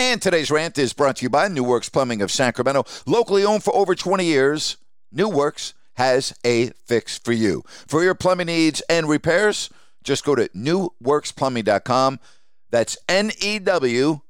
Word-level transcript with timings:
And 0.00 0.22
today's 0.22 0.50
rant 0.50 0.78
is 0.78 0.94
brought 0.94 1.16
to 1.16 1.24
you 1.24 1.28
by 1.28 1.48
New 1.48 1.62
Works 1.62 1.90
Plumbing 1.90 2.22
of 2.22 2.30
Sacramento. 2.30 2.86
Locally 3.04 3.44
owned 3.44 3.62
for 3.62 3.76
over 3.76 3.94
20 3.94 4.24
years, 4.24 4.78
New 5.12 5.28
Works 5.28 5.74
has 5.92 6.34
a 6.42 6.70
fix 6.86 7.18
for 7.18 7.32
you. 7.32 7.62
For 7.86 8.02
your 8.02 8.14
plumbing 8.14 8.46
needs 8.46 8.80
and 8.88 9.06
repairs, 9.06 9.68
just 10.02 10.24
go 10.24 10.34
to 10.34 10.48
newworksplumbing.com. 10.56 12.18
That's 12.70 12.96
N 13.10 13.30
E 13.42 13.58
W 13.58 14.20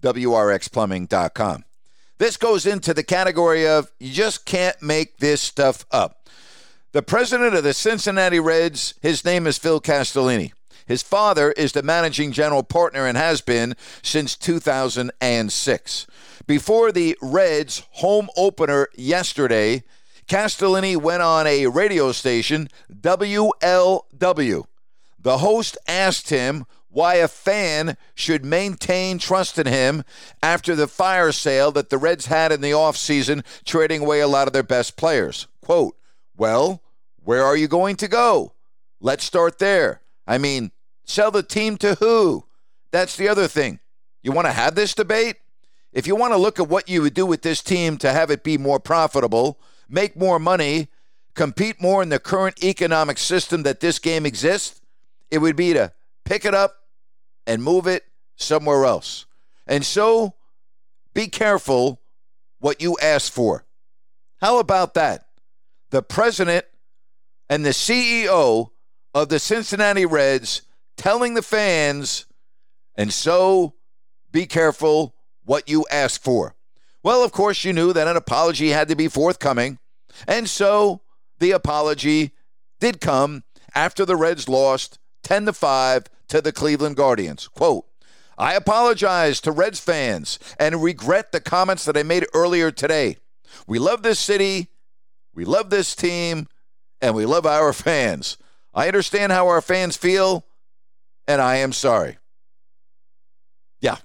W 0.00 0.32
R 0.34 0.52
X 0.52 0.68
plumbing.com. 0.68 1.64
This 2.18 2.36
goes 2.36 2.66
into 2.66 2.92
the 2.92 3.02
category 3.02 3.66
of 3.66 3.90
you 3.98 4.12
just 4.12 4.44
can't 4.44 4.80
make 4.82 5.16
this 5.16 5.40
stuff 5.40 5.86
up. 5.90 6.28
The 6.92 7.00
president 7.00 7.54
of 7.54 7.64
the 7.64 7.72
Cincinnati 7.72 8.38
Reds, 8.38 8.92
his 9.00 9.24
name 9.24 9.46
is 9.46 9.56
Phil 9.56 9.80
Castellini. 9.80 10.52
His 10.86 11.02
father 11.02 11.52
is 11.52 11.72
the 11.72 11.82
managing 11.82 12.32
general 12.32 12.62
partner 12.62 13.06
and 13.06 13.18
has 13.18 13.40
been 13.40 13.74
since 14.02 14.36
2006. 14.36 16.06
Before 16.46 16.92
the 16.92 17.18
Reds' 17.20 17.82
home 17.92 18.28
opener 18.36 18.88
yesterday, 18.94 19.82
Castellini 20.28 20.96
went 20.96 21.22
on 21.22 21.46
a 21.46 21.66
radio 21.66 22.12
station, 22.12 22.68
WLW. 22.92 24.64
The 25.18 25.38
host 25.38 25.78
asked 25.88 26.30
him 26.30 26.66
why 26.88 27.16
a 27.16 27.28
fan 27.28 27.96
should 28.14 28.44
maintain 28.44 29.18
trust 29.18 29.58
in 29.58 29.66
him 29.66 30.02
after 30.42 30.74
the 30.74 30.86
fire 30.86 31.30
sale 31.30 31.70
that 31.72 31.90
the 31.90 31.98
Reds 31.98 32.26
had 32.26 32.52
in 32.52 32.60
the 32.60 32.70
offseason, 32.70 33.44
trading 33.64 34.02
away 34.02 34.20
a 34.20 34.28
lot 34.28 34.46
of 34.46 34.52
their 34.52 34.62
best 34.62 34.96
players. 34.96 35.46
Quote, 35.60 35.96
Well, 36.36 36.82
where 37.22 37.44
are 37.44 37.56
you 37.56 37.68
going 37.68 37.96
to 37.96 38.08
go? 38.08 38.54
Let's 39.00 39.24
start 39.24 39.58
there. 39.58 40.00
I 40.26 40.38
mean, 40.38 40.72
sell 41.06 41.30
the 41.30 41.42
team 41.42 41.78
to 41.78 41.94
who? 41.94 42.44
That's 42.90 43.16
the 43.16 43.28
other 43.28 43.48
thing. 43.48 43.80
You 44.22 44.32
want 44.32 44.46
to 44.46 44.52
have 44.52 44.74
this 44.74 44.94
debate? 44.94 45.36
If 45.92 46.06
you 46.06 46.14
want 46.14 46.34
to 46.34 46.38
look 46.38 46.60
at 46.60 46.68
what 46.68 46.88
you 46.90 47.00
would 47.02 47.14
do 47.14 47.24
with 47.24 47.40
this 47.40 47.62
team 47.62 47.96
to 47.98 48.12
have 48.12 48.30
it 48.30 48.44
be 48.44 48.58
more 48.58 48.78
profitable, 48.78 49.58
make 49.88 50.16
more 50.16 50.38
money, 50.38 50.88
compete 51.34 51.80
more 51.80 52.02
in 52.02 52.10
the 52.10 52.18
current 52.18 52.62
economic 52.62 53.16
system 53.16 53.62
that 53.62 53.80
this 53.80 53.98
game 53.98 54.26
exists, 54.26 54.80
it 55.30 55.38
would 55.38 55.56
be 55.56 55.72
to 55.72 55.92
pick 56.24 56.44
it 56.44 56.54
up 56.54 56.74
and 57.46 57.62
move 57.62 57.86
it 57.86 58.04
somewhere 58.34 58.84
else. 58.84 59.26
And 59.66 59.86
so 59.86 60.34
be 61.14 61.28
careful 61.28 62.00
what 62.58 62.82
you 62.82 62.98
ask 63.00 63.32
for. 63.32 63.64
How 64.40 64.58
about 64.58 64.94
that? 64.94 65.26
The 65.90 66.02
president 66.02 66.66
and 67.48 67.64
the 67.64 67.70
CEO 67.70 68.70
of 69.14 69.28
the 69.28 69.38
Cincinnati 69.38 70.04
Reds 70.04 70.62
telling 70.96 71.34
the 71.34 71.42
fans, 71.42 72.26
and 72.94 73.12
so 73.12 73.74
be 74.32 74.46
careful 74.46 75.14
what 75.44 75.68
you 75.68 75.84
ask 75.90 76.20
for. 76.20 76.54
Well, 77.02 77.22
of 77.22 77.32
course, 77.32 77.64
you 77.64 77.72
knew 77.72 77.92
that 77.92 78.08
an 78.08 78.16
apology 78.16 78.70
had 78.70 78.88
to 78.88 78.96
be 78.96 79.08
forthcoming, 79.08 79.78
and 80.26 80.48
so 80.48 81.02
the 81.38 81.52
apology 81.52 82.32
did 82.80 83.00
come 83.00 83.44
after 83.74 84.04
the 84.04 84.16
Reds 84.16 84.48
lost 84.48 84.98
10 85.22 85.46
to 85.46 85.52
5 85.52 86.04
to 86.28 86.40
the 86.40 86.52
Cleveland 86.52 86.96
Guardians. 86.96 87.48
Quote, 87.48 87.86
I 88.38 88.54
apologize 88.54 89.40
to 89.42 89.52
Reds 89.52 89.80
fans 89.80 90.38
and 90.58 90.82
regret 90.82 91.32
the 91.32 91.40
comments 91.40 91.84
that 91.84 91.96
I 91.96 92.02
made 92.02 92.26
earlier 92.34 92.70
today. 92.70 93.16
We 93.66 93.78
love 93.78 94.02
this 94.02 94.18
city, 94.18 94.68
we 95.34 95.44
love 95.44 95.70
this 95.70 95.94
team, 95.94 96.48
and 97.00 97.14
we 97.14 97.24
love 97.24 97.46
our 97.46 97.72
fans. 97.74 98.36
I 98.74 98.88
understand 98.88 99.32
how 99.32 99.48
our 99.48 99.62
fans 99.62 99.96
feel, 99.96 100.44
and 101.26 101.40
I 101.40 101.56
am 101.56 101.72
sorry. 101.72 102.18
Yeah. 103.80 103.96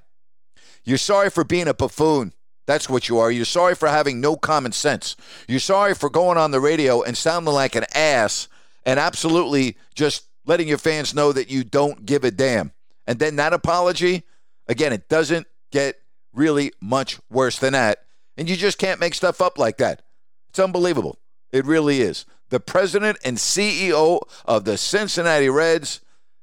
You're 0.83 0.97
sorry 0.97 1.29
for 1.29 1.43
being 1.43 1.67
a 1.67 1.73
buffoon. 1.73 2.33
That's 2.67 2.89
what 2.89 3.09
you 3.09 3.19
are. 3.19 3.31
You're 3.31 3.45
sorry 3.45 3.75
for 3.75 3.89
having 3.89 4.21
no 4.21 4.35
common 4.35 4.71
sense. 4.71 5.15
You're 5.47 5.59
sorry 5.59 5.93
for 5.93 6.09
going 6.09 6.37
on 6.37 6.51
the 6.51 6.59
radio 6.59 7.01
and 7.01 7.17
sounding 7.17 7.53
like 7.53 7.75
an 7.75 7.85
ass 7.93 8.47
and 8.85 8.99
absolutely 8.99 9.77
just 9.95 10.25
letting 10.45 10.67
your 10.67 10.77
fans 10.77 11.13
know 11.13 11.31
that 11.31 11.49
you 11.49 11.63
don't 11.63 12.05
give 12.05 12.23
a 12.23 12.31
damn. 12.31 12.71
And 13.05 13.19
then 13.19 13.35
that 13.37 13.53
apology, 13.53 14.23
again, 14.67 14.93
it 14.93 15.09
doesn't 15.09 15.47
get 15.71 15.97
really 16.33 16.71
much 16.81 17.19
worse 17.29 17.59
than 17.59 17.73
that. 17.73 17.99
And 18.37 18.49
you 18.49 18.55
just 18.55 18.77
can't 18.77 18.99
make 18.99 19.13
stuff 19.13 19.41
up 19.41 19.57
like 19.57 19.77
that. 19.77 20.01
It's 20.49 20.59
unbelievable. 20.59 21.19
It 21.51 21.65
really 21.65 22.01
is. 22.01 22.25
The 22.49 22.59
president 22.59 23.17
and 23.23 23.37
CEO 23.37 24.21
of 24.45 24.65
the 24.65 24.77
Cincinnati 24.77 25.49
Reds 25.49 26.01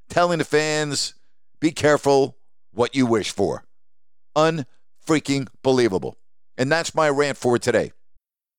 telling 0.09 0.39
the 0.39 0.45
fans, 0.45 1.15
be 1.61 1.71
careful 1.71 2.37
what 2.73 2.95
you 2.95 3.07
wish 3.07 3.31
for. 3.31 3.65
Unfreaking 4.37 5.49
believable. 5.63 6.17
And 6.57 6.71
that's 6.71 6.95
my 6.95 7.09
rant 7.09 7.37
for 7.37 7.59
today. 7.59 7.93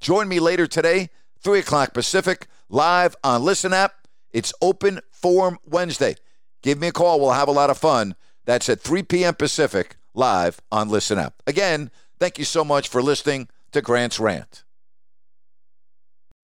Join 0.00 0.28
me 0.28 0.40
later 0.40 0.66
today, 0.66 1.10
3 1.42 1.60
o'clock 1.60 1.94
Pacific, 1.94 2.46
live 2.68 3.16
on 3.24 3.42
Listen 3.42 3.72
App. 3.72 3.92
It's 4.32 4.52
Open 4.60 5.00
Forum 5.10 5.58
Wednesday. 5.64 6.16
Give 6.62 6.78
me 6.78 6.88
a 6.88 6.92
call. 6.92 7.20
We'll 7.20 7.32
have 7.32 7.48
a 7.48 7.52
lot 7.52 7.70
of 7.70 7.78
fun. 7.78 8.14
That's 8.44 8.68
at 8.68 8.80
3 8.80 9.02
p.m. 9.04 9.34
Pacific, 9.34 9.96
live 10.14 10.60
on 10.70 10.88
Listen 10.88 11.18
App. 11.18 11.34
Again, 11.46 11.90
thank 12.20 12.38
you 12.38 12.44
so 12.44 12.64
much 12.64 12.88
for 12.88 13.02
listening 13.02 13.48
to 13.72 13.80
Grant's 13.80 14.20
Rant. 14.20 14.62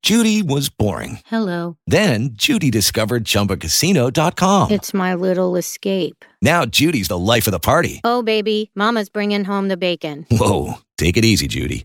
Judy 0.02 0.42
was 0.42 0.68
boring. 0.68 1.20
Hello. 1.26 1.76
Then 1.86 2.30
Judy 2.32 2.72
discovered 2.72 3.24
ChumbaCasino.com. 3.24 4.72
It's 4.72 4.92
my 4.92 5.14
little 5.14 5.54
escape. 5.54 6.24
Now 6.40 6.64
Judy's 6.66 7.06
the 7.06 7.18
life 7.18 7.46
of 7.46 7.52
the 7.52 7.60
party. 7.60 8.00
Oh, 8.02 8.20
baby, 8.22 8.72
Mama's 8.74 9.08
bringing 9.08 9.44
home 9.44 9.68
the 9.68 9.76
bacon. 9.76 10.26
Whoa, 10.28 10.78
take 10.98 11.16
it 11.16 11.24
easy, 11.24 11.46
Judy. 11.46 11.84